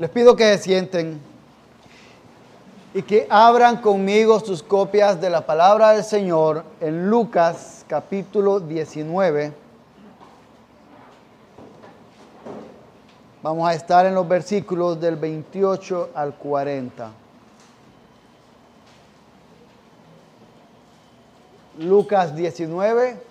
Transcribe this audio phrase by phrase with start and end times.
[0.00, 1.20] Les pido que se sienten
[2.94, 9.52] y que abran conmigo sus copias de la palabra del Señor en Lucas capítulo 19.
[13.42, 17.10] Vamos a estar en los versículos del 28 al 40.
[21.80, 23.22] Lucas 19,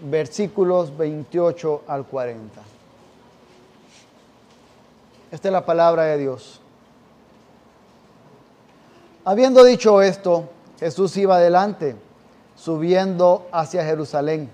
[0.00, 2.71] versículos 28 al 40.
[5.32, 6.60] Esta es la palabra de Dios.
[9.24, 11.96] Habiendo dicho esto, Jesús iba adelante,
[12.54, 14.50] subiendo hacia Jerusalén.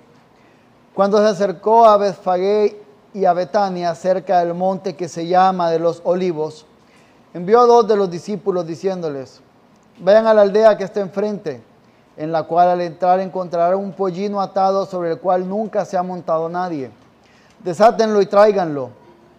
[0.94, 2.80] Cuando se acercó a Betfagé
[3.12, 6.64] y a Betania, cerca del monte que se llama de los olivos,
[7.34, 9.40] envió a dos de los discípulos diciéndoles,
[9.98, 11.60] vayan a la aldea que está enfrente,
[12.16, 16.04] en la cual al entrar encontrarán un pollino atado sobre el cual nunca se ha
[16.04, 16.92] montado nadie.
[17.64, 18.90] Desátenlo y tráiganlo.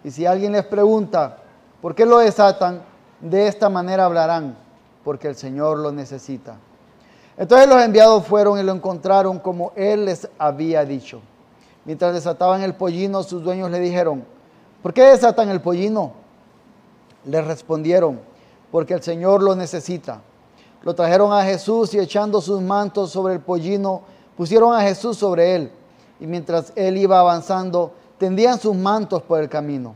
[0.03, 1.38] Y si alguien les pregunta,
[1.81, 2.83] ¿por qué lo desatan?
[3.22, 4.58] De esta manera hablarán,
[5.03, 6.55] porque el Señor lo necesita.
[7.38, 11.22] Entonces los enviados fueron y lo encontraron como Él les había dicho.
[11.85, 14.25] Mientras desataban el pollino, sus dueños le dijeron,
[14.83, 16.13] ¿por qué desatan el pollino?
[17.25, 18.19] Le respondieron,
[18.72, 20.22] porque el Señor lo necesita.
[20.83, 24.02] Lo trajeron a Jesús y echando sus mantos sobre el pollino,
[24.38, 25.72] pusieron a Jesús sobre él.
[26.19, 29.95] Y mientras él iba avanzando, tendían sus mantos por el camino.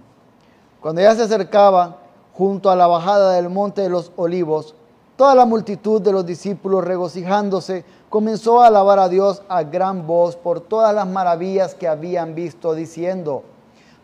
[0.83, 1.95] Cuando ya se acercaba
[2.33, 4.75] junto a la bajada del monte de los olivos,
[5.15, 10.35] toda la multitud de los discípulos regocijándose comenzó a alabar a Dios a gran voz
[10.35, 13.43] por todas las maravillas que habían visto, diciendo,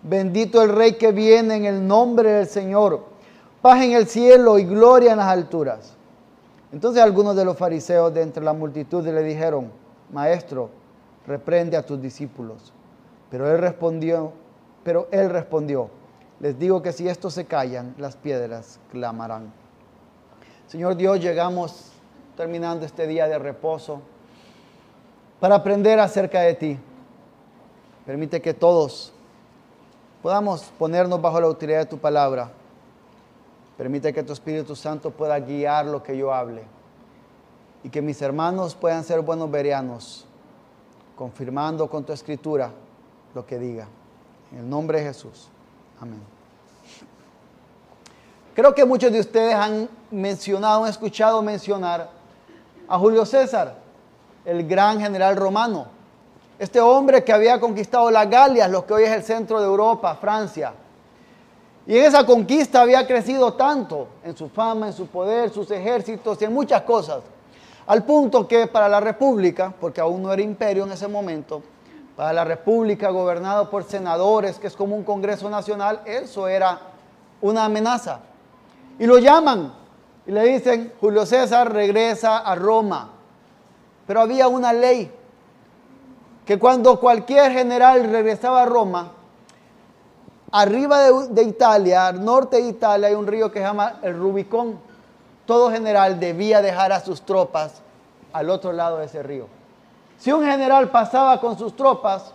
[0.03, 3.01] bendito el rey que viene en el nombre del Señor,
[3.61, 5.97] paz en el cielo y gloria en las alturas.
[6.71, 9.69] Entonces algunos de los fariseos de entre la multitud le dijeron,
[10.13, 10.69] Maestro,
[11.27, 12.71] reprende a tus discípulos.
[13.29, 14.31] Pero él respondió,
[14.85, 15.98] pero él respondió,
[16.39, 19.51] les digo que si estos se callan, las piedras clamarán.
[20.67, 21.91] Señor Dios, llegamos
[22.37, 24.01] terminando este día de reposo
[25.39, 26.79] para aprender acerca de ti.
[28.05, 29.11] Permite que todos
[30.21, 32.51] podamos ponernos bajo la autoridad de tu palabra.
[33.77, 36.63] Permite que tu Espíritu Santo pueda guiar lo que yo hable
[37.83, 40.25] y que mis hermanos puedan ser buenos verianos,
[41.15, 42.71] confirmando con tu escritura
[43.35, 43.87] lo que diga.
[44.51, 45.49] En el nombre de Jesús.
[46.01, 46.21] Amén.
[48.55, 52.09] Creo que muchos de ustedes han mencionado, han escuchado mencionar
[52.87, 53.75] a Julio César,
[54.45, 55.87] el gran general romano.
[56.57, 60.15] Este hombre que había conquistado las Galias, lo que hoy es el centro de Europa,
[60.15, 60.73] Francia.
[61.87, 66.41] Y en esa conquista había crecido tanto en su fama, en su poder, sus ejércitos
[66.41, 67.21] y en muchas cosas.
[67.87, 71.63] Al punto que para la República, porque aún no era imperio en ese momento,
[72.19, 76.77] para la República gobernado por senadores, que es como un Congreso Nacional, eso era
[77.39, 78.19] una amenaza.
[78.99, 79.73] Y lo llaman
[80.27, 83.11] y le dicen, Julio César regresa a Roma.
[84.05, 85.09] Pero había una ley
[86.45, 89.13] que cuando cualquier general regresaba a Roma,
[90.51, 94.77] arriba de, Italia, al norte de Italia, hay un río que se llama el Rubicón.
[95.45, 97.81] Todo general debía dejar a sus tropas
[98.33, 99.58] al otro lado de ese río.
[100.19, 102.33] Si un general pasaba con sus tropas,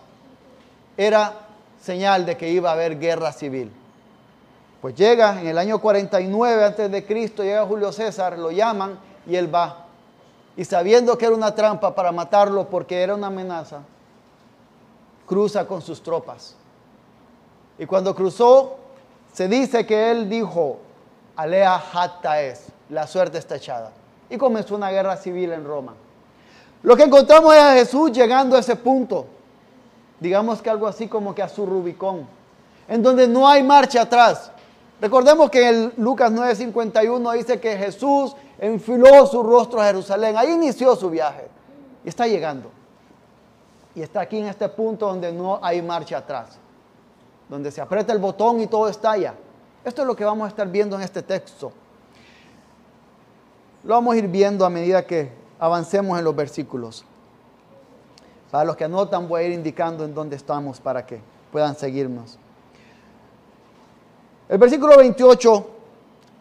[0.97, 1.33] era
[1.79, 3.71] señal de que iba a haber guerra civil.
[4.81, 8.97] Pues llega en el año 49 antes de Cristo, llega Julio César, lo llaman
[9.27, 9.85] y él va.
[10.57, 13.81] Y sabiendo que era una trampa para matarlo porque era una amenaza,
[15.27, 16.55] cruza con sus tropas.
[17.77, 18.77] Y cuando cruzó,
[19.33, 20.79] se dice que él dijo,
[21.35, 23.91] Alea hatta es, la suerte está echada.
[24.29, 25.93] Y comenzó una guerra civil en Roma.
[26.85, 29.25] Lo que encontramos es a Jesús llegando a ese punto,
[30.19, 32.27] digamos que algo así como que a su Rubicón,
[32.87, 34.51] en donde no hay marcha atrás.
[35.01, 40.95] Recordemos que en Lucas 9:51 dice que Jesús enfiló su rostro a Jerusalén, ahí inició
[40.95, 41.47] su viaje
[42.03, 42.69] y está llegando.
[43.95, 46.59] Y está aquí en este punto donde no hay marcha atrás,
[47.49, 49.33] donde se aprieta el botón y todo estalla.
[49.83, 51.71] Esto es lo que vamos a estar viendo en este texto.
[53.83, 57.05] Lo vamos a ir viendo a medida que avancemos en los versículos.
[58.51, 61.19] Para los que anotan voy a ir indicando en dónde estamos para que
[61.51, 62.37] puedan seguirnos.
[64.47, 65.69] El versículo 28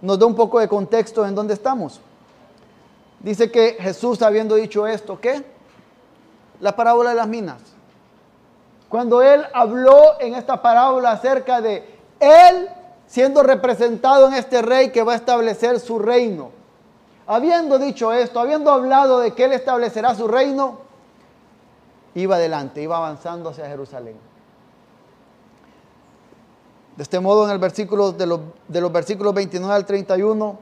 [0.03, 2.01] nos da un poco de contexto en dónde estamos.
[3.21, 5.43] Dice que Jesús habiendo dicho esto, ¿qué?
[6.61, 7.61] La parábola de las minas.
[8.89, 11.85] Cuando él habló en esta parábola acerca de
[12.21, 12.69] él
[13.07, 16.51] siendo representado en este rey que va a establecer su reino
[17.27, 20.79] Habiendo dicho esto, habiendo hablado de que Él establecerá su reino,
[22.15, 24.17] iba adelante, iba avanzando hacia Jerusalén.
[26.97, 30.59] De este modo, en el versículo de los, de los versículos 29 al 31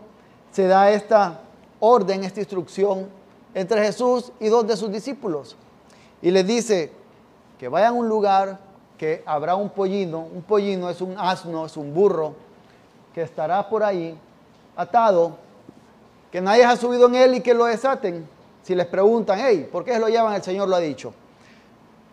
[0.50, 1.40] se da esta
[1.80, 3.08] orden, esta instrucción
[3.54, 5.56] entre Jesús y dos de sus discípulos.
[6.22, 6.92] Y les dice
[7.58, 8.58] que vayan a un lugar
[8.96, 12.34] que habrá un pollino, un pollino es un asno, es un burro,
[13.14, 14.16] que estará por ahí
[14.76, 15.32] atado,
[16.32, 18.26] que nadie ha subido en él y que lo desaten.
[18.62, 20.32] Si les preguntan, hey, ¿por qué se lo llevan?
[20.32, 21.12] El Señor lo ha dicho.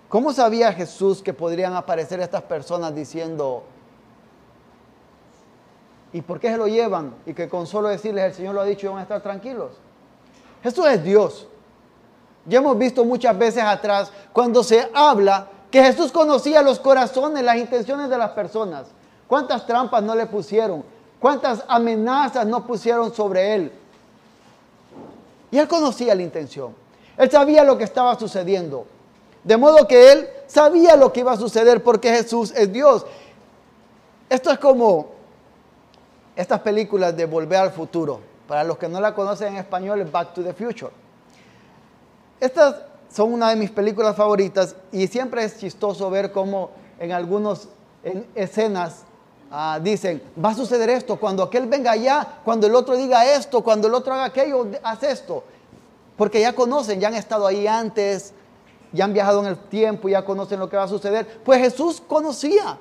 [0.10, 3.64] ¿Cómo sabía Jesús que podrían aparecer estas personas diciendo,
[6.12, 7.16] ¿y por qué se lo llevan?
[7.26, 9.72] Y que con solo decirles el Señor lo ha dicho y van a estar tranquilos.
[10.62, 11.48] Jesús es Dios.
[12.46, 17.56] Ya hemos visto muchas veces atrás cuando se habla que Jesús conocía los corazones, las
[17.56, 18.88] intenciones de las personas.
[19.28, 20.84] ¿Cuántas trampas no le pusieron?
[21.20, 23.79] ¿Cuántas amenazas no pusieron sobre él?
[25.52, 26.76] Y él conocía la intención.
[27.18, 28.86] Él sabía lo que estaba sucediendo.
[29.44, 33.06] De modo que él sabía lo que iba a suceder porque Jesús es Dios.
[34.30, 35.08] Esto es como
[36.36, 38.20] estas películas de Volver al Futuro.
[38.48, 40.92] Para los que no la conocen en español es Back to the Future.
[42.40, 42.76] Estas
[43.12, 47.68] son una de mis películas favoritas y siempre es chistoso ver cómo en algunas
[48.36, 49.04] escenas
[49.52, 53.62] ah, dicen, va a suceder esto, cuando aquel venga allá, cuando el otro diga esto,
[53.62, 55.44] cuando el otro haga aquello, haz esto.
[56.18, 58.34] Porque ya conocen, ya han estado ahí antes,
[58.92, 61.42] ya han viajado en el tiempo, ya conocen lo que va a suceder.
[61.44, 62.78] Pues Jesús conocía.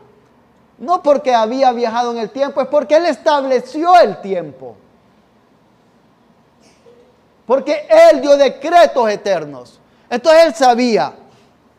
[0.79, 4.77] No porque había viajado en el tiempo, es porque Él estableció el tiempo.
[7.47, 9.81] Porque Él dio decretos eternos.
[10.09, 11.15] Entonces Él sabía.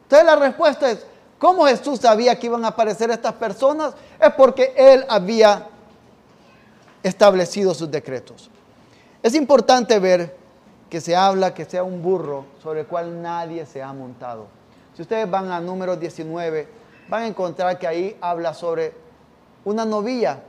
[0.03, 1.05] Entonces la respuesta es,
[1.39, 3.95] ¿cómo Jesús sabía que iban a aparecer estas personas?
[4.19, 5.67] Es porque Él había
[7.01, 8.49] establecido sus decretos.
[9.23, 10.37] Es importante ver
[10.89, 14.47] que se habla que sea un burro sobre el cual nadie se ha montado.
[14.95, 16.67] Si ustedes van a número 19,
[17.07, 18.93] van a encontrar que ahí habla sobre
[19.65, 20.39] una novilla,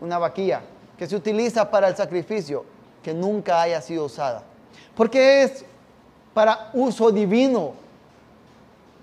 [0.00, 0.62] una vaquilla,
[0.98, 2.64] que se utiliza para el sacrificio,
[3.02, 4.42] que nunca haya sido usada.
[4.96, 5.64] Porque es
[6.32, 7.72] para uso divino.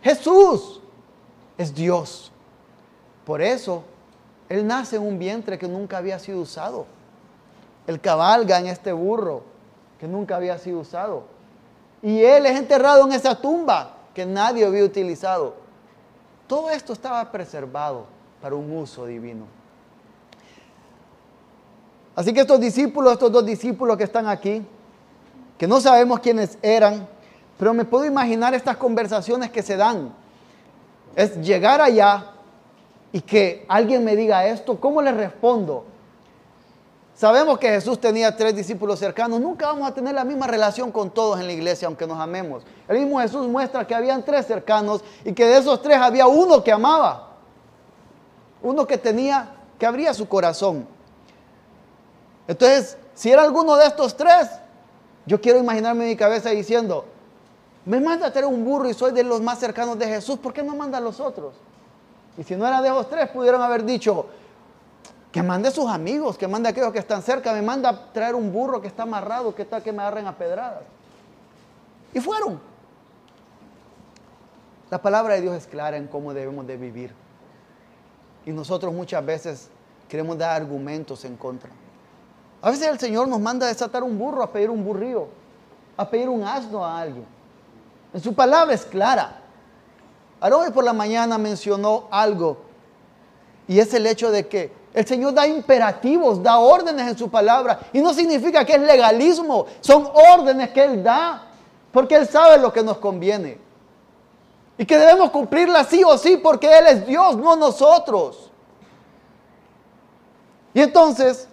[0.01, 0.80] Jesús
[1.61, 2.31] es Dios.
[3.25, 3.83] Por eso,
[4.49, 6.85] Él nace en un vientre que nunca había sido usado.
[7.87, 9.43] Él cabalga en este burro
[9.99, 11.23] que nunca había sido usado.
[12.01, 15.55] Y Él es enterrado en esa tumba que nadie había utilizado.
[16.47, 18.05] Todo esto estaba preservado
[18.41, 19.45] para un uso divino.
[22.15, 24.61] Así que estos discípulos, estos dos discípulos que están aquí,
[25.57, 27.07] que no sabemos quiénes eran,
[27.57, 30.20] pero me puedo imaginar estas conversaciones que se dan.
[31.15, 32.31] Es llegar allá
[33.11, 35.85] y que alguien me diga esto, ¿cómo le respondo?
[37.13, 39.39] Sabemos que Jesús tenía tres discípulos cercanos.
[39.39, 42.63] Nunca vamos a tener la misma relación con todos en la iglesia, aunque nos amemos.
[42.87, 46.63] El mismo Jesús muestra que habían tres cercanos y que de esos tres había uno
[46.63, 47.35] que amaba.
[48.63, 50.87] Uno que tenía, que abría su corazón.
[52.47, 54.49] Entonces, si era alguno de estos tres,
[55.27, 57.05] yo quiero imaginarme en mi cabeza diciendo,
[57.85, 60.53] me manda a traer un burro y soy de los más cercanos de Jesús, ¿por
[60.53, 61.55] qué no manda a los otros?
[62.37, 64.27] Y si no era de esos tres, pudieron haber dicho,
[65.31, 68.13] que mande a sus amigos, que mande a aquellos que están cerca, me manda a
[68.13, 70.83] traer un burro que está amarrado, que tal que me agarren a pedradas.
[72.13, 72.59] Y fueron.
[74.89, 77.13] La palabra de Dios es clara en cómo debemos de vivir.
[78.45, 79.69] Y nosotros muchas veces
[80.09, 81.69] queremos dar argumentos en contra.
[82.61, 85.27] A veces el Señor nos manda a desatar un burro, a pedir un burrío,
[85.95, 87.25] a pedir un asno a alguien.
[88.13, 89.39] En su palabra es clara.
[90.41, 92.57] Hoy por la mañana mencionó algo
[93.67, 97.79] y es el hecho de que el Señor da imperativos, da órdenes en su palabra
[97.93, 101.47] y no significa que es legalismo, son órdenes que Él da
[101.91, 103.59] porque Él sabe lo que nos conviene
[104.77, 108.51] y que debemos cumplirlas sí o sí porque Él es Dios, no nosotros.
[110.73, 111.47] Y entonces,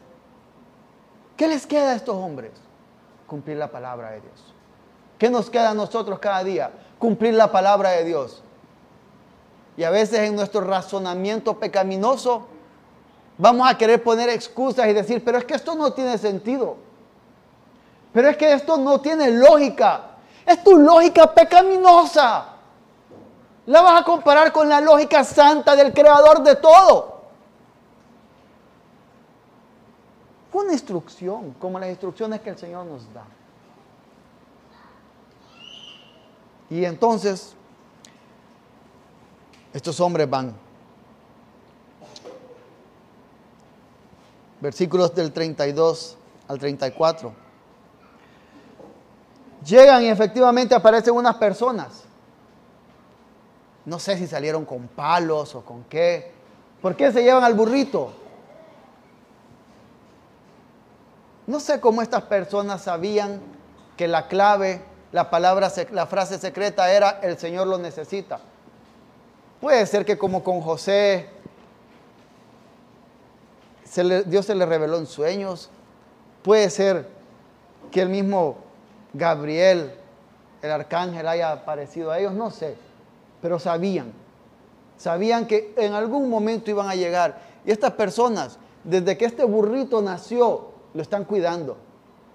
[1.37, 2.53] ¿qué les queda a estos hombres?
[3.27, 4.55] Cumplir la palabra de Dios.
[5.19, 6.71] ¿Qué nos queda a nosotros cada día?
[6.99, 8.43] Cumplir la palabra de Dios.
[9.77, 12.47] Y a veces en nuestro razonamiento pecaminoso
[13.37, 16.77] vamos a querer poner excusas y decir, pero es que esto no tiene sentido.
[18.13, 20.03] Pero es que esto no tiene lógica.
[20.47, 22.47] Es tu lógica pecaminosa.
[23.67, 27.19] La vas a comparar con la lógica santa del creador de todo.
[30.53, 33.25] Una instrucción, como las instrucciones que el Señor nos da.
[36.71, 37.55] Y entonces,
[39.73, 40.55] estos hombres van.
[44.61, 46.17] Versículos del 32
[46.49, 47.33] al 34.
[49.65, 52.05] Llegan y efectivamente aparecen unas personas.
[53.85, 56.33] No sé si salieron con palos o con qué,
[56.81, 58.13] ¿Por qué se llevan al burrito?
[61.47, 63.41] No sé cómo estas personas sabían
[63.97, 64.83] que la clave,
[65.13, 68.41] la palabra, la frase secreta era el Señor lo necesita.
[69.61, 71.29] Puede ser que como con José,
[74.27, 75.71] Dios se le reveló en sueños.
[76.43, 77.09] Puede ser
[77.91, 78.59] que el mismo
[79.13, 79.93] Gabriel,
[80.63, 82.77] el arcángel, haya aparecido a ellos, no sé.
[83.41, 84.13] Pero sabían,
[84.97, 87.41] sabían que en algún momento iban a llegar.
[87.65, 91.79] Y estas personas, desde que este burrito nació, lo están cuidando.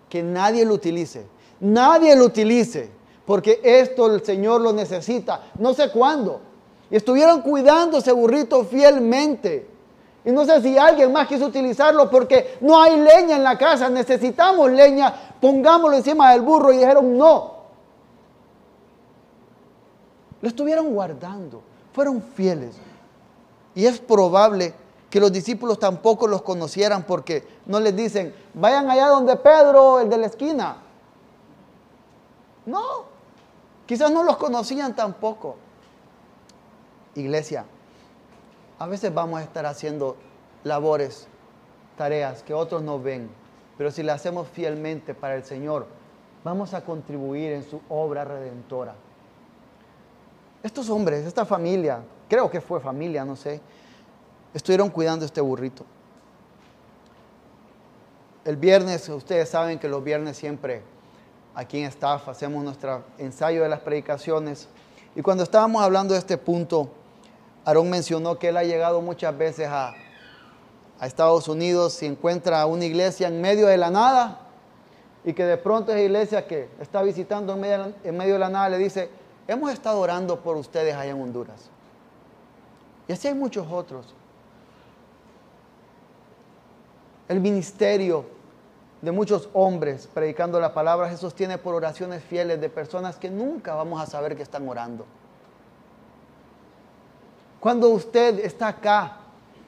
[0.10, 1.26] Que nadie lo utilice.
[1.60, 2.90] Nadie lo utilice.
[3.26, 5.42] Porque esto el Señor lo necesita.
[5.58, 6.42] No sé cuándo.
[6.92, 9.68] Y estuvieron cuidando ese burrito fielmente.
[10.26, 13.90] Y no sé si alguien más quiso utilizarlo porque no hay leña en la casa,
[13.90, 17.54] necesitamos leña, pongámoslo encima del burro y dijeron no.
[20.42, 22.76] Lo estuvieron guardando, fueron fieles.
[23.76, 24.74] Y es probable
[25.10, 30.10] que los discípulos tampoco los conocieran porque no les dicen, vayan allá donde Pedro, el
[30.10, 30.78] de la esquina.
[32.66, 33.06] No,
[33.86, 35.58] quizás no los conocían tampoco.
[37.16, 37.66] Iglesia,
[38.80, 40.18] a veces vamos a estar haciendo
[40.64, 41.28] labores,
[41.98, 43.30] tareas que otros no ven,
[43.78, 45.88] pero si las hacemos fielmente para el Señor,
[46.44, 48.96] vamos a contribuir en su obra redentora.
[50.64, 53.62] Estos hombres, esta familia, creo que fue familia, no sé,
[54.54, 55.86] estuvieron cuidando este burrito.
[58.46, 60.82] El viernes, ustedes saben que los viernes siempre
[61.56, 64.68] aquí en Staff hacemos nuestro ensayo de las predicaciones.
[65.16, 66.90] Y cuando estábamos hablando de este punto,
[67.66, 69.94] Aarón mencionó que él ha llegado muchas veces a,
[71.00, 74.40] a Estados Unidos y encuentra una iglesia en medio de la nada
[75.24, 78.50] y que de pronto esa iglesia que está visitando en medio, en medio de la
[78.50, 79.10] nada le dice,
[79.48, 81.70] hemos estado orando por ustedes allá en Honduras.
[83.08, 84.14] Y así hay muchos otros.
[87.30, 88.26] El ministerio
[89.04, 93.76] de muchos hombres predicando la palabra se sostiene por oraciones fieles de personas que nunca
[93.76, 95.06] vamos a saber que están orando.
[97.60, 99.18] Cuando usted está acá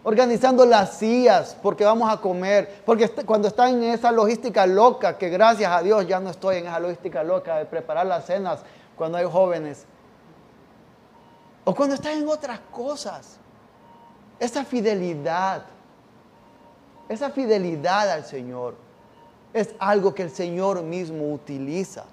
[0.04, 5.28] organizando las sillas porque vamos a comer, porque cuando está en esa logística loca, que
[5.28, 8.62] gracias a Dios ya no estoy en esa logística loca de preparar las cenas
[8.96, 9.86] cuando hay jóvenes,
[11.66, 13.38] o cuando está en otras cosas,
[14.40, 15.64] esa fidelidad,
[17.10, 18.85] esa fidelidad al Señor
[19.56, 22.04] es algo que el Señor mismo utiliza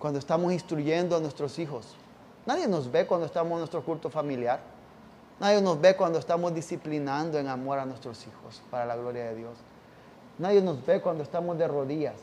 [0.00, 1.94] cuando estamos instruyendo a nuestros hijos.
[2.44, 4.58] Nadie nos ve cuando estamos en nuestro culto familiar.
[5.38, 9.36] Nadie nos ve cuando estamos disciplinando en amor a nuestros hijos para la gloria de
[9.36, 9.52] Dios.
[10.38, 12.18] Nadie nos ve cuando estamos de rodillas.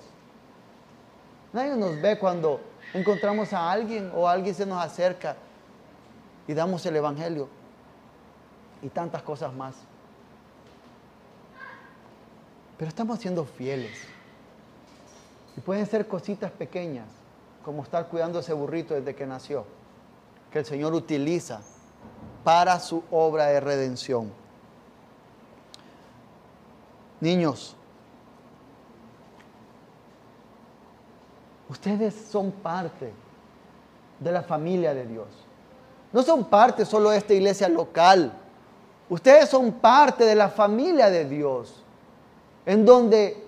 [1.53, 2.59] Nadie nos ve cuando
[2.93, 5.37] encontramos a alguien o alguien se nos acerca
[6.49, 7.47] y damos el Evangelio
[8.81, 9.75] y tantas cosas más.
[12.77, 13.97] Pero estamos siendo fieles.
[15.55, 17.07] Y pueden ser cositas pequeñas,
[17.65, 19.65] como estar cuidando ese burrito desde que nació,
[20.51, 21.61] que el Señor utiliza
[22.43, 24.31] para su obra de redención.
[27.19, 27.75] Niños,
[31.67, 33.11] ustedes son parte
[34.19, 35.27] de la familia de Dios.
[36.13, 38.31] No son parte solo de esta iglesia local.
[39.09, 41.83] Ustedes son parte de la familia de Dios
[42.67, 43.41] en donde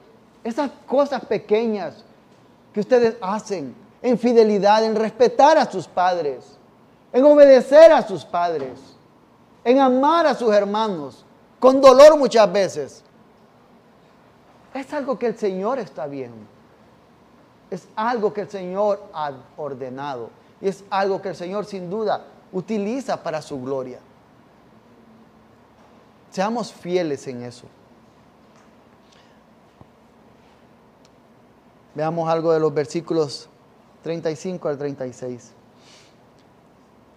[0.45, 2.05] esas cosas pequeñas
[2.73, 6.57] que ustedes hacen en fidelidad, en respetar a sus padres,
[7.11, 8.79] en obedecer a sus padres,
[9.65, 11.25] en amar a sus hermanos,
[11.59, 13.03] con dolor muchas veces,
[14.73, 16.37] es algo que el Señor está viendo.
[17.69, 20.29] Es algo que el Señor ha ordenado.
[20.61, 23.99] Y es algo que el Señor sin duda utiliza para su gloria.
[26.31, 27.67] Seamos fieles en eso.
[31.95, 33.49] Veamos algo de los versículos
[34.03, 35.51] 35 al 36.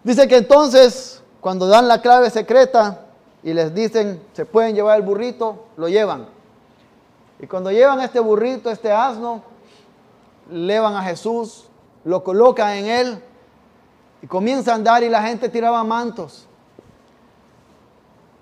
[0.03, 3.07] Dice que entonces, cuando dan la clave secreta
[3.43, 6.27] y les dicen, se pueden llevar el burrito, lo llevan.
[7.39, 9.43] Y cuando llevan este burrito, este asno,
[10.51, 11.69] llevan a Jesús,
[12.05, 13.23] lo colocan en él
[14.23, 16.47] y comienza a andar y la gente tiraba mantos.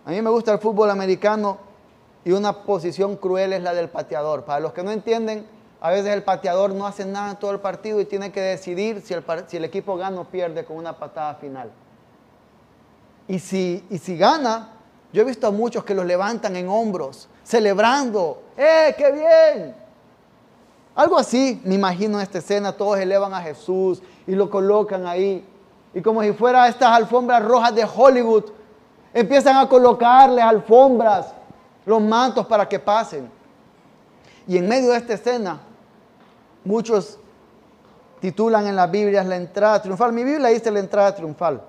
[0.05, 1.59] A mí me gusta el fútbol americano
[2.25, 4.45] y una posición cruel es la del pateador.
[4.45, 5.47] Para los que no entienden,
[5.81, 9.15] a veces el pateador no hace nada todo el partido y tiene que decidir si
[9.15, 11.71] el, si el equipo gana o pierde con una patada final.
[13.27, 14.71] Y si, y si gana,
[15.13, 19.75] yo he visto a muchos que los levantan en hombros, celebrando, ¡eh, qué bien!
[20.95, 25.47] Algo así, me imagino en esta escena, todos elevan a Jesús y lo colocan ahí.
[25.95, 28.45] Y como si fuera estas alfombras rojas de Hollywood,
[29.13, 31.33] Empiezan a colocarles alfombras,
[31.85, 33.31] los mantos para que pasen.
[34.47, 35.61] Y en medio de esta escena,
[36.65, 37.19] muchos
[38.21, 40.13] titulan en las Biblias la entrada triunfal.
[40.13, 41.63] Mi Biblia dice la entrada triunfal.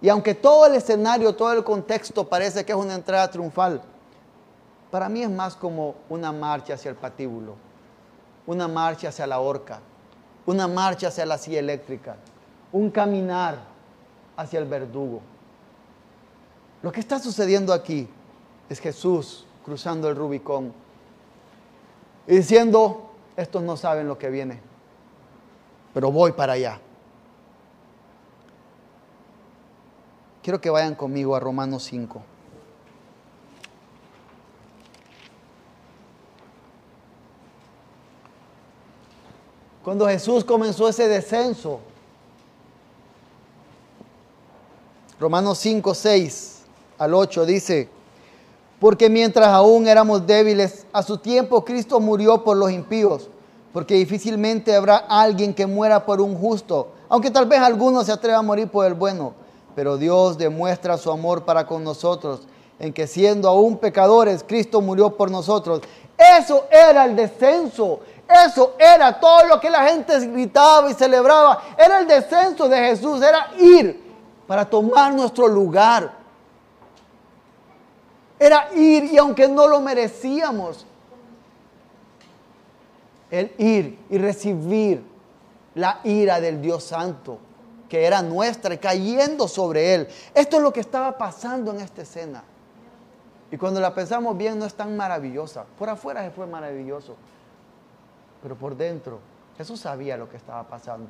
[0.00, 3.80] Y aunque todo el escenario, todo el contexto parece que es una entrada triunfal,
[4.90, 7.54] para mí es más como una marcha hacia el patíbulo,
[8.46, 9.80] una marcha hacia la horca,
[10.46, 12.16] una marcha hacia la silla eléctrica,
[12.70, 13.58] un caminar
[14.36, 15.20] hacia el verdugo.
[16.82, 18.06] Lo que está sucediendo aquí
[18.68, 20.72] es Jesús cruzando el Rubicón
[22.26, 24.60] y diciendo, estos no saben lo que viene,
[25.92, 26.80] pero voy para allá.
[30.42, 32.22] Quiero que vayan conmigo a Romanos 5.
[39.82, 41.80] Cuando Jesús comenzó ese descenso,
[45.20, 46.62] Romanos 5, 6
[46.98, 47.88] al 8 dice,
[48.84, 53.30] porque mientras aún éramos débiles, a su tiempo Cristo murió por los impíos,
[53.72, 58.40] porque difícilmente habrá alguien que muera por un justo, aunque tal vez alguno se atreva
[58.40, 59.32] a morir por el bueno,
[59.74, 62.40] pero Dios demuestra su amor para con nosotros,
[62.78, 65.80] en que siendo aún pecadores, Cristo murió por nosotros.
[66.38, 68.00] Eso era el descenso,
[68.46, 71.58] eso era todo lo que la gente gritaba y celebraba.
[71.78, 73.98] Era el descenso de Jesús, era ir
[74.46, 76.23] para tomar nuestro lugar.
[78.44, 80.86] Era ir y aunque no lo merecíamos,
[83.30, 85.02] el ir y recibir
[85.74, 87.38] la ira del Dios Santo,
[87.88, 90.08] que era nuestra, cayendo sobre él.
[90.34, 92.44] Esto es lo que estaba pasando en esta escena.
[93.50, 95.64] Y cuando la pensamos bien, no es tan maravillosa.
[95.78, 97.16] Por afuera se fue maravilloso
[98.44, 99.20] pero por dentro
[99.56, 101.08] Jesús sabía lo que estaba pasando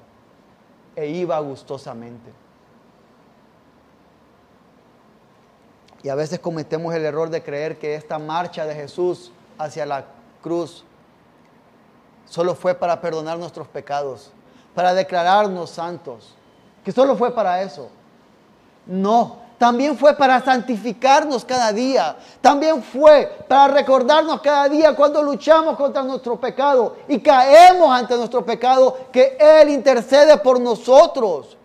[0.95, 2.31] e iba gustosamente.
[6.05, 10.05] Y a veces cometemos el error de creer que esta marcha de Jesús hacia la
[10.43, 10.85] cruz
[12.27, 14.31] solo fue para perdonar nuestros pecados,
[14.75, 16.35] para declararnos santos,
[16.85, 17.89] que solo fue para eso.
[18.85, 22.17] No, también fue para santificarnos cada día.
[22.43, 28.45] También fue para recordarnos cada día cuando luchamos contra nuestro pecado y caemos ante nuestro
[28.45, 31.57] pecado que Él intercede por nosotros.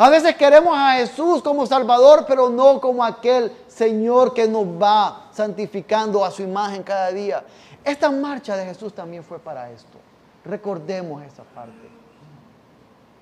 [0.00, 5.28] A veces queremos a Jesús como Salvador, pero no como aquel Señor que nos va
[5.30, 7.44] santificando a su imagen cada día.
[7.84, 9.98] Esta marcha de Jesús también fue para esto.
[10.42, 11.90] Recordemos esa parte.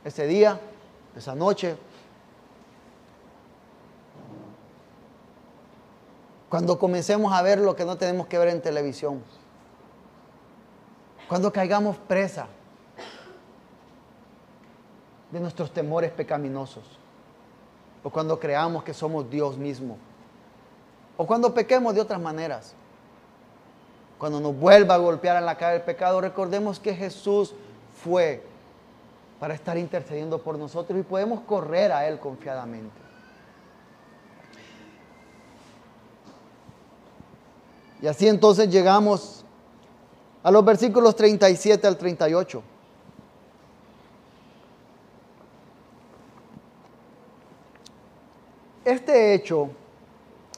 [0.05, 0.61] Ese día,
[1.17, 1.77] esa noche,
[6.49, 9.23] Cuando comencemos a ver lo que no tenemos que ver en televisión.
[11.29, 12.47] Cuando caigamos presa
[15.31, 16.85] de nuestros temores pecaminosos.
[18.03, 19.97] O cuando creamos que somos Dios mismo.
[21.17, 22.75] O cuando pequemos de otras maneras.
[24.19, 27.55] Cuando nos vuelva a golpear en la cara el pecado, recordemos que Jesús
[28.03, 28.43] fue
[29.39, 33.09] para estar intercediendo por nosotros y podemos correr a Él confiadamente.
[38.01, 39.45] Y así entonces llegamos
[40.43, 42.63] a los versículos 37 al 38.
[48.89, 49.69] Este hecho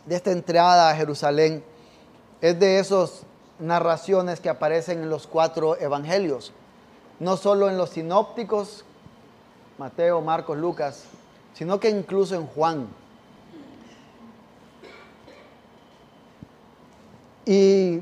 [0.06, 1.64] de esta entrada a Jerusalén
[2.40, 3.22] es de esas
[3.58, 6.52] narraciones que aparecen en los cuatro evangelios,
[7.18, 8.84] no solo en los sinópticos,
[9.78, 11.06] Mateo, Marcos, Lucas,
[11.54, 12.86] sino que incluso en Juan.
[17.44, 18.00] Y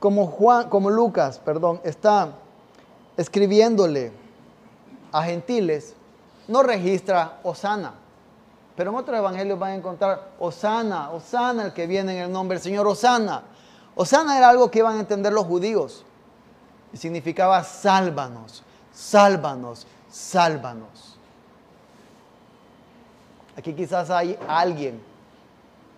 [0.00, 2.32] como Juan, como Lucas, perdón, está
[3.16, 4.10] escribiéndole
[5.12, 5.94] a gentiles,
[6.48, 8.02] no registra Osana.
[8.76, 12.56] Pero en otros evangelios van a encontrar Osana, Osana, el que viene en el nombre
[12.56, 13.42] del Señor, Osana.
[13.94, 16.04] Osana era algo que iban a entender los judíos.
[16.92, 21.18] Y significaba sálvanos, sálvanos, sálvanos.
[23.56, 25.02] Aquí quizás hay alguien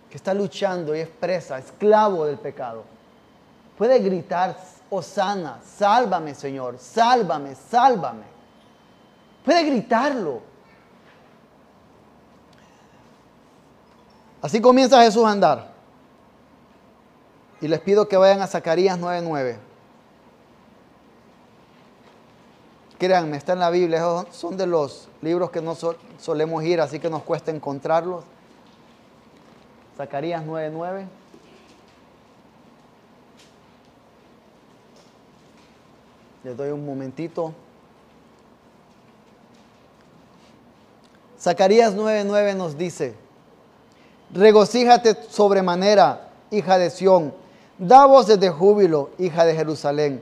[0.09, 2.83] que está luchando y es presa, esclavo del pecado,
[3.77, 4.55] puede gritar,
[4.89, 8.23] Osana, sálvame Señor, sálvame, sálvame.
[9.43, 10.41] Puede gritarlo.
[14.45, 15.71] Así comienza Jesús a andar.
[17.61, 19.57] Y les pido que vayan a Zacarías 9:9.
[22.99, 25.75] Créanme, está en la Biblia, son de los libros que no
[26.19, 28.23] solemos ir, así que nos cuesta encontrarlos.
[29.97, 31.07] Zacarías 9:9.
[36.43, 37.51] Les doy un momentito.
[41.39, 43.24] Zacarías 9:9 nos dice,
[44.35, 47.33] regocíjate sobremanera, hija de Sión,
[47.77, 50.21] da voces de júbilo, hija de Jerusalén.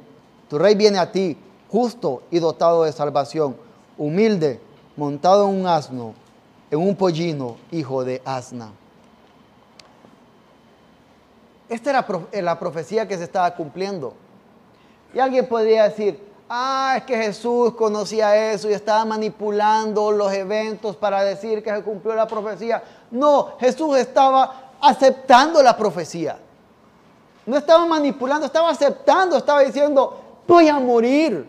[0.49, 1.37] Tu rey viene a ti,
[1.69, 3.57] justo y dotado de salvación,
[3.97, 4.61] humilde,
[4.95, 6.13] montado en un asno,
[6.69, 8.71] en un pollino, hijo de asna.
[11.67, 12.05] Esta era
[12.43, 14.13] la profecía que se estaba cumpliendo.
[15.13, 16.19] Y alguien podría decir,
[16.55, 21.81] ah, es que Jesús conocía eso y estaba manipulando los eventos para decir que se
[21.81, 22.83] cumplió la profecía.
[23.09, 26.37] No, Jesús estaba aceptando la profecía.
[27.45, 31.47] No estaba manipulando, estaba aceptando, estaba diciendo, voy a morir,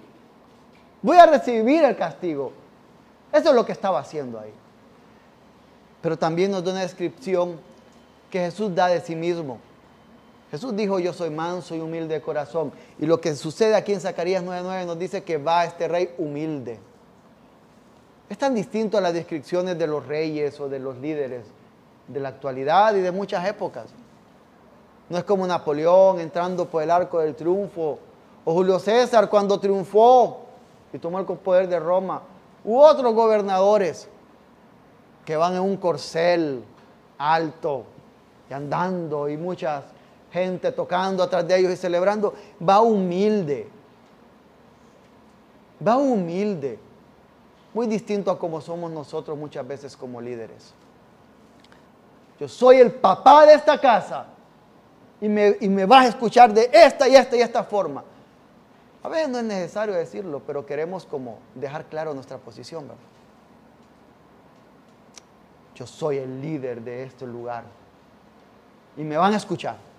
[1.03, 2.53] voy a recibir el castigo.
[3.31, 4.53] Eso es lo que estaba haciendo ahí.
[6.01, 7.61] Pero también nos da una descripción
[8.31, 9.59] que Jesús da de sí mismo.
[10.55, 12.71] Jesús dijo, yo soy manso y humilde de corazón.
[13.01, 16.79] Y lo que sucede aquí en Zacarías 9:9 nos dice que va este rey humilde.
[18.29, 21.45] Es tan distinto a las descripciones de los reyes o de los líderes
[22.07, 23.87] de la actualidad y de muchas épocas.
[25.09, 27.99] No es como Napoleón entrando por el arco del triunfo,
[28.45, 30.43] o Julio César cuando triunfó
[30.93, 32.23] y tomó el poder de Roma,
[32.65, 34.09] u otros gobernadores
[35.25, 36.63] que van en un corcel
[37.19, 37.87] alto
[38.49, 39.94] y andando y muchas
[40.35, 43.69] gente tocando atrás de ellos y celebrando, va humilde.
[45.87, 46.77] Va humilde.
[47.73, 50.75] Muy distinto a como somos nosotros muchas veces como líderes.
[52.41, 54.27] Yo soy el papá de esta casa
[55.21, 58.03] y me, y me vas a escuchar de esta y esta y esta forma.
[59.05, 62.89] A veces no es necesario decirlo, pero queremos como dejar claro nuestra posición.
[65.77, 67.63] Yo soy el líder de este lugar
[68.97, 69.94] y me van a escuchar.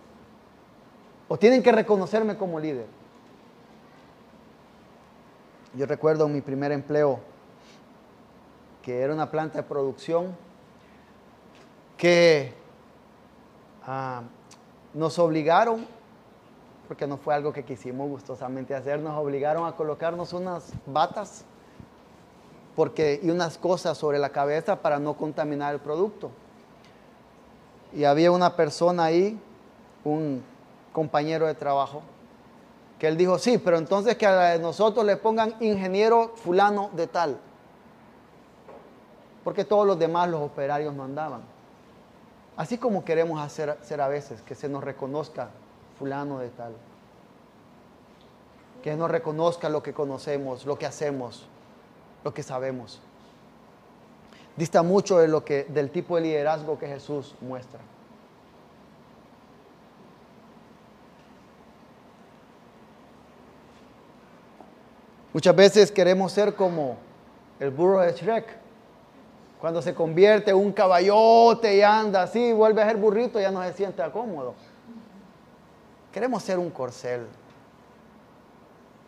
[1.28, 2.86] O tienen que reconocerme como líder.
[5.76, 7.20] Yo recuerdo mi primer empleo,
[8.82, 10.36] que era una planta de producción,
[11.98, 12.54] que
[13.86, 14.22] ah,
[14.94, 15.86] nos obligaron,
[16.88, 21.44] porque no fue algo que quisimos gustosamente hacer, nos obligaron a colocarnos unas batas
[22.76, 26.30] porque, y unas cosas sobre la cabeza para no contaminar el producto.
[27.94, 29.40] Y había una persona ahí,
[30.04, 30.44] un
[30.96, 32.02] compañero de trabajo,
[32.98, 37.38] que él dijo, sí, pero entonces que a nosotros le pongan ingeniero fulano de tal,
[39.44, 41.42] porque todos los demás, los operarios, no andaban.
[42.56, 45.50] Así como queremos hacer, hacer a veces, que se nos reconozca
[46.00, 46.74] fulano de tal,
[48.82, 51.46] que nos reconozca lo que conocemos, lo que hacemos,
[52.24, 53.02] lo que sabemos.
[54.56, 57.82] Dista mucho de lo que, del tipo de liderazgo que Jesús muestra.
[65.36, 66.96] Muchas veces queremos ser como
[67.60, 68.46] el burro de Shrek.
[69.60, 73.62] Cuando se convierte en un caballote y anda así, vuelve a ser burrito, ya no
[73.64, 74.54] se siente cómodo.
[76.14, 77.28] Queremos ser un corcel,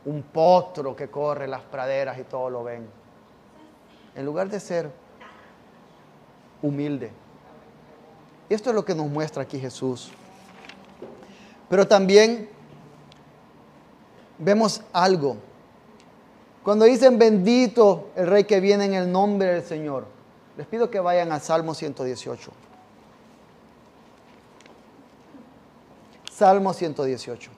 [0.04, 2.86] un potro que corre las praderas y todo lo ven.
[4.14, 4.92] En lugar de ser
[6.62, 7.10] humilde.
[8.50, 10.12] Y esto es lo que nos muestra aquí Jesús.
[11.70, 12.50] Pero también
[14.38, 15.47] vemos algo
[16.68, 20.04] cuando dicen bendito el rey que viene en el nombre del Señor,
[20.58, 22.52] les pido que vayan al Salmo 118.
[26.30, 27.52] Salmo 118.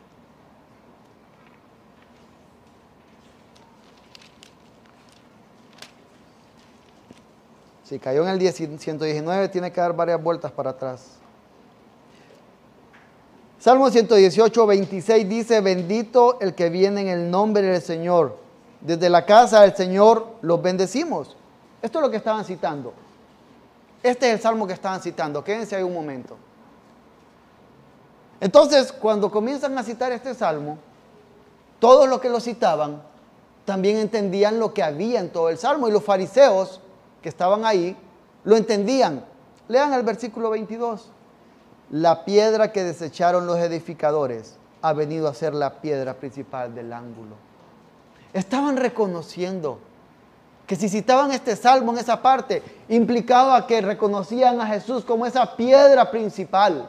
[7.85, 11.13] Si cayó en el 119, tiene que dar varias vueltas para atrás.
[13.57, 18.48] Salmo 118, 26 dice, bendito el que viene en el nombre del Señor
[18.81, 21.35] desde la casa del Señor los bendecimos.
[21.81, 22.93] Esto es lo que estaban citando.
[24.01, 25.43] Este es el salmo que estaban citando.
[25.43, 26.37] Quédense ahí un momento.
[28.39, 30.77] Entonces, cuando comienzan a citar este salmo,
[31.79, 33.01] todos los que lo citaban
[33.65, 36.79] también entendían lo que había en todo el salmo y los fariseos
[37.21, 37.95] que estaban ahí
[38.43, 39.25] lo entendían.
[39.67, 41.09] Lean el versículo 22.
[41.91, 47.48] La piedra que desecharon los edificadores ha venido a ser la piedra principal del ángulo.
[48.33, 49.79] Estaban reconociendo
[50.67, 55.55] que si citaban este salmo en esa parte, implicaba que reconocían a Jesús como esa
[55.55, 56.87] piedra principal,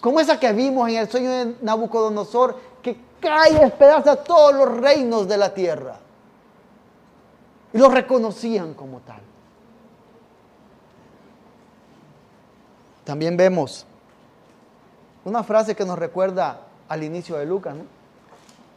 [0.00, 4.76] como esa que vimos en el sueño de Nabucodonosor, que cae y despedaza todos los
[4.78, 5.96] reinos de la tierra.
[7.72, 9.20] Y lo reconocían como tal.
[13.02, 13.86] También vemos
[15.24, 18.03] una frase que nos recuerda al inicio de Lucas, ¿no?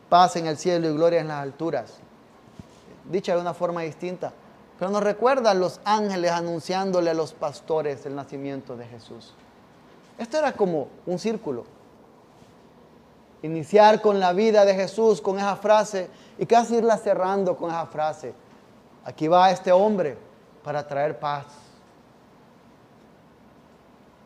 [0.09, 1.95] Paz en el cielo y gloria en las alturas.
[3.05, 4.33] Dicha de una forma distinta.
[4.77, 9.33] Pero nos recuerda a los ángeles anunciándole a los pastores el nacimiento de Jesús.
[10.17, 11.65] Esto era como un círculo.
[13.41, 17.85] Iniciar con la vida de Jesús, con esa frase, y casi irla cerrando con esa
[17.85, 18.33] frase.
[19.03, 20.17] Aquí va este hombre
[20.63, 21.45] para traer paz.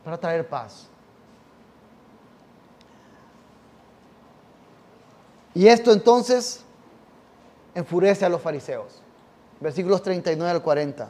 [0.04, 0.91] Para traer paz.
[5.54, 6.62] Y esto entonces
[7.76, 9.02] enfurece a los fariseos.
[9.60, 11.10] Versículos 39 al 40.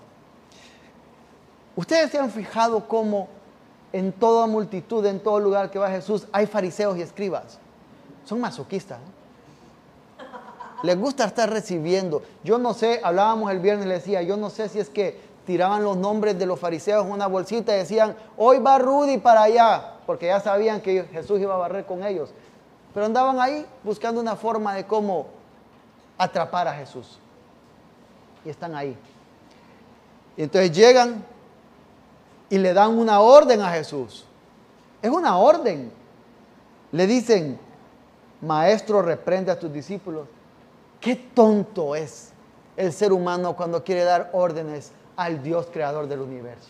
[1.76, 3.30] Ustedes se han fijado cómo
[3.94, 7.60] en toda multitud, en todo lugar que va Jesús, hay fariseos y escribas.
[8.26, 9.00] Son masoquistas.
[10.84, 12.24] Les gusta estar recibiendo.
[12.44, 15.84] Yo no sé, hablábamos el viernes, le decía, yo no sé si es que tiraban
[15.84, 19.94] los nombres de los fariseos en una bolsita y decían, hoy va Rudy para allá,
[20.06, 22.32] porque ya sabían que Jesús iba a barrer con ellos.
[22.94, 25.28] Pero andaban ahí buscando una forma de cómo
[26.18, 27.20] atrapar a Jesús.
[28.44, 28.98] Y están ahí.
[30.36, 31.24] Y entonces llegan
[32.50, 34.26] y le dan una orden a Jesús.
[35.02, 35.92] Es una orden.
[36.92, 37.60] Le dicen,
[38.42, 40.28] maestro, reprende a tus discípulos.
[41.00, 42.32] Qué tonto es
[42.76, 46.70] el ser humano cuando quiere dar órdenes al Dios creador del universo.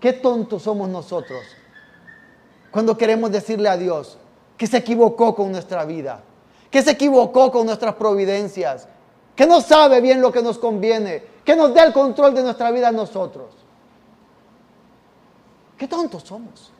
[0.00, 1.42] Qué tontos somos nosotros
[2.76, 4.18] cuando queremos decirle a Dios,
[4.56, 6.20] que se equivocó con nuestra vida,
[6.70, 8.88] que se equivocó con nuestras providencias,
[9.34, 12.70] que no sabe bien lo que nos conviene, que nos dé el control de nuestra
[12.70, 13.54] vida a nosotros.
[15.76, 16.72] Qué tontos somos.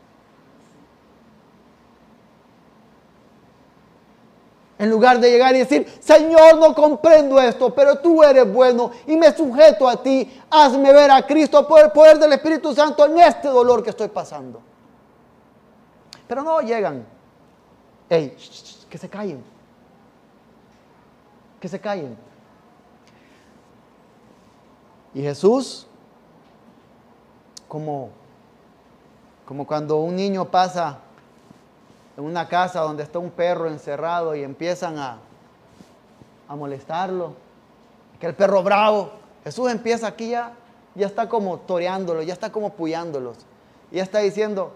[4.78, 9.16] En lugar de llegar y decir, Señor, no comprendo esto, pero tú eres bueno y
[9.16, 13.18] me sujeto a ti, hazme ver a Cristo por el poder del Espíritu Santo en
[13.18, 14.60] este dolor que estoy pasando.
[16.26, 17.15] Pero no llegan
[18.08, 18.36] Ey,
[18.88, 19.42] que se callen.
[21.60, 22.16] Que se callen.
[25.14, 25.86] Y Jesús,
[27.68, 28.10] como,
[29.46, 30.98] como cuando un niño pasa
[32.16, 35.18] en una casa donde está un perro encerrado y empiezan a,
[36.48, 37.32] a molestarlo,
[38.20, 39.10] que el perro bravo,
[39.44, 40.52] Jesús empieza aquí ya,
[40.94, 43.38] ya está como toreándolo, ya está como puyándolos,
[43.90, 44.72] ya está diciendo,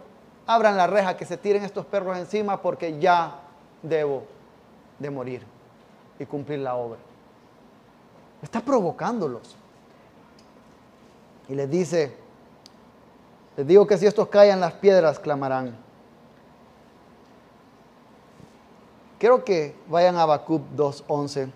[0.54, 3.38] abran la reja, que se tiren estos perros encima porque ya
[3.82, 4.24] debo
[4.98, 5.42] de morir
[6.18, 6.98] y cumplir la obra.
[8.42, 9.54] Está provocándolos.
[11.48, 12.16] Y les dice,
[13.56, 15.76] les digo que si estos callan las piedras clamarán.
[19.20, 21.50] Quiero que vayan a Habacuc 2.11.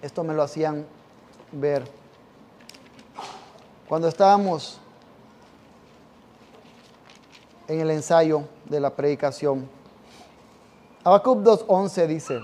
[0.00, 0.86] Esto me lo hacían
[1.52, 1.84] ver.
[3.86, 4.80] Cuando estábamos
[7.70, 9.68] en el ensayo de la predicación.
[11.04, 12.40] Habacuc 2.11 dice,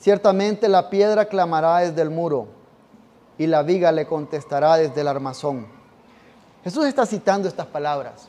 [0.00, 2.48] ciertamente la piedra clamará desde el muro
[3.38, 5.68] y la viga le contestará desde el armazón.
[6.64, 8.26] Jesús está citando estas palabras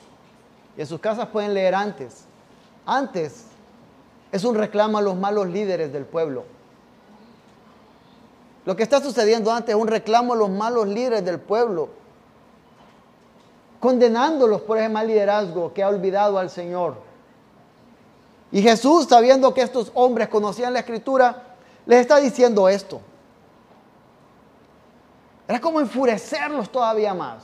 [0.78, 2.26] y en sus casas pueden leer antes.
[2.86, 3.46] Antes
[4.32, 6.44] es un reclamo a los malos líderes del pueblo.
[8.66, 12.05] Lo que está sucediendo antes es un reclamo a los malos líderes del pueblo
[13.86, 16.96] condenándolos por ese mal liderazgo que ha olvidado al Señor.
[18.52, 23.00] Y Jesús, sabiendo que estos hombres conocían la escritura, les está diciendo esto.
[25.48, 27.44] Era como enfurecerlos todavía más.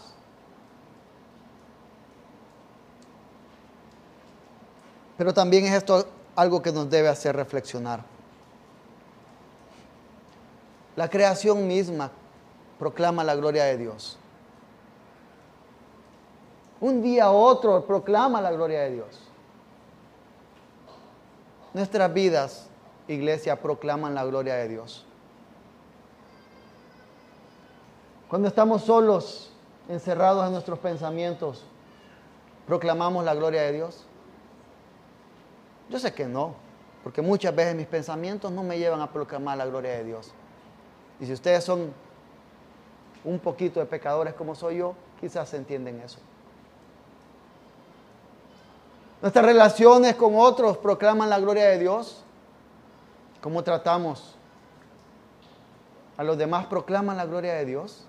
[5.20, 8.04] Pero también es esto algo que nos debe hacer reflexionar.
[10.96, 12.10] La creación misma
[12.80, 14.18] proclama la gloria de Dios
[16.82, 19.20] un día a otro proclama la gloria de Dios.
[21.74, 22.68] Nuestras vidas,
[23.08, 25.06] iglesia, proclaman la gloria de Dios.
[28.28, 29.54] Cuando estamos solos,
[29.88, 31.64] encerrados en nuestros pensamientos,
[32.66, 34.06] proclamamos la gloria de Dios.
[35.90, 36.56] Yo sé que no,
[37.04, 40.32] porque muchas veces mis pensamientos no me llevan a proclamar la gloria de Dios.
[41.20, 41.94] Y si ustedes son
[43.24, 46.20] un poquito de pecadores como soy yo, quizás entienden eso.
[49.22, 52.24] Nuestras relaciones con otros proclaman la gloria de Dios.
[53.40, 54.36] ¿Cómo tratamos?
[56.18, 58.06] ¿A los demás proclaman la gloria de Dios?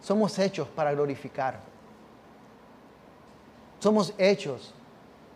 [0.00, 1.60] Somos hechos para glorificar.
[3.80, 4.72] Somos hechos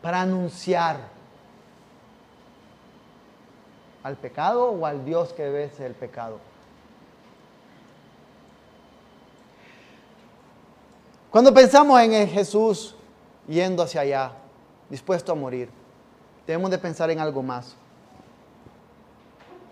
[0.02, 0.98] para anunciar
[4.05, 6.38] al pecado o al Dios que vence el pecado.
[11.37, 12.94] Cuando pensamos en Jesús
[13.46, 14.33] yendo hacia allá,
[14.88, 15.68] dispuesto a morir,
[16.46, 17.77] debemos de pensar en algo más.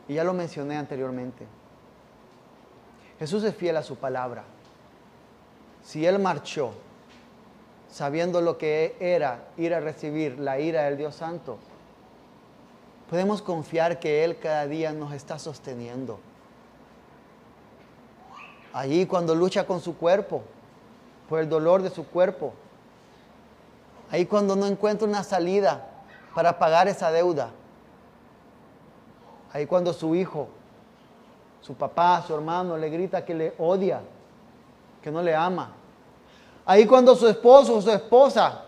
[0.07, 1.47] Y ya lo mencioné anteriormente.
[3.19, 4.45] Jesús es fiel a su palabra.
[5.83, 6.73] Si Él marchó
[7.89, 11.57] sabiendo lo que era ir a recibir la ira del Dios Santo,
[13.09, 16.21] podemos confiar que Él cada día nos está sosteniendo.
[18.75, 20.43] Allí cuando lucha con su cuerpo,
[21.29, 22.53] por el dolor de su cuerpo.
[24.11, 25.87] Ahí cuando no encuentra una salida
[26.35, 27.51] para pagar esa deuda.
[29.53, 30.49] Ahí cuando su hijo,
[31.61, 34.01] su papá, su hermano le grita que le odia,
[35.01, 35.71] que no le ama.
[36.67, 38.65] Ahí cuando su esposo o su esposa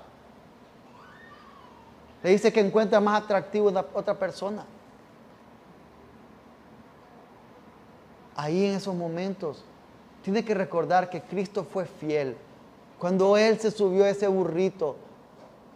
[2.23, 4.65] le dice que encuentra más atractivo a otra persona.
[8.37, 9.65] Ahí en esos momentos
[10.23, 12.37] tiene que recordar que Cristo fue fiel.
[12.99, 14.97] Cuando Él se subió a ese burrito,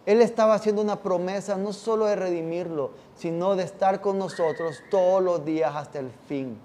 [0.05, 5.21] Él estaba haciendo una promesa no solo de redimirlo, sino de estar con nosotros todos
[5.21, 6.57] los días hasta el fin.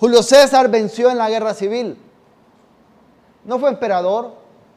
[0.00, 1.96] Julio César venció en la guerra civil.
[3.44, 4.32] No fue emperador,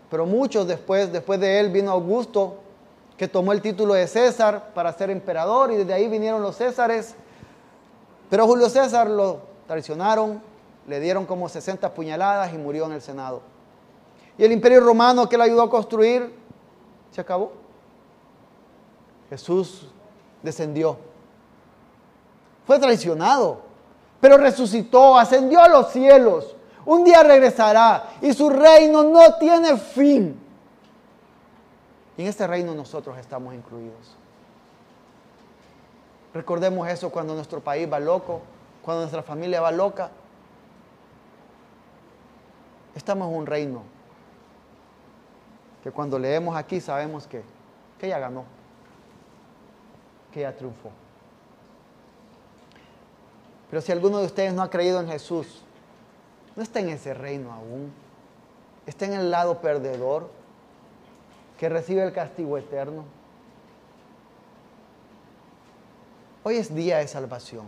[0.09, 2.59] pero muchos después, después de él vino Augusto,
[3.17, 7.15] que tomó el título de César para ser emperador y desde ahí vinieron los Césares.
[8.29, 10.41] Pero Julio César lo traicionaron,
[10.87, 13.41] le dieron como 60 puñaladas y murió en el Senado.
[14.37, 16.33] Y el imperio romano que le ayudó a construir
[17.11, 17.51] se acabó.
[19.29, 19.87] Jesús
[20.41, 20.97] descendió.
[22.65, 23.67] Fue traicionado
[24.19, 26.55] pero resucitó, ascendió a los cielos.
[26.85, 30.39] Un día regresará y su reino no tiene fin.
[32.17, 34.15] Y en este reino nosotros estamos incluidos.
[36.33, 38.41] Recordemos eso cuando nuestro país va loco,
[38.87, 40.09] cuando nuestra familia va loca.
[42.95, 43.83] Estamos en un reino
[45.83, 47.43] que cuando leemos aquí sabemos que,
[47.99, 48.45] que ella ganó,
[50.31, 50.89] que ella triunfó.
[53.69, 55.63] Pero si alguno de ustedes no ha creído en Jesús,
[56.55, 57.91] no está en ese reino aún.
[58.85, 60.29] Está en el lado perdedor
[61.59, 63.03] que recibe el castigo eterno.
[66.45, 67.65] Hoy es día de salvación.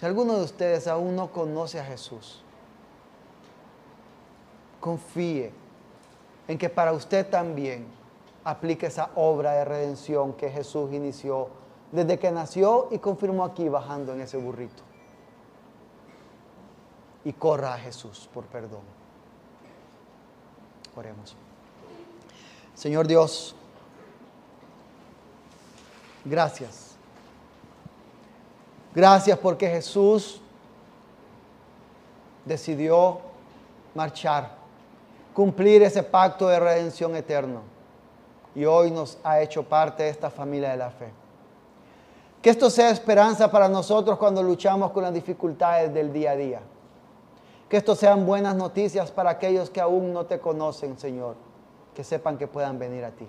[0.00, 2.40] Si alguno de ustedes aún no conoce a Jesús,
[4.80, 5.52] confíe
[6.48, 7.86] en que para usted también
[8.42, 11.48] aplique esa obra de redención que Jesús inició
[11.92, 14.82] desde que nació y confirmó aquí bajando en ese burrito.
[17.22, 18.80] Y corra a Jesús por perdón.
[20.96, 21.36] Oremos.
[22.74, 23.54] Señor Dios,
[26.24, 26.89] gracias.
[28.94, 30.40] Gracias porque Jesús
[32.44, 33.20] decidió
[33.94, 34.50] marchar,
[35.34, 37.60] cumplir ese pacto de redención eterno.
[38.54, 41.12] Y hoy nos ha hecho parte de esta familia de la fe.
[42.42, 46.60] Que esto sea esperanza para nosotros cuando luchamos con las dificultades del día a día.
[47.68, 51.36] Que esto sean buenas noticias para aquellos que aún no te conocen, Señor.
[51.94, 53.28] Que sepan que puedan venir a ti.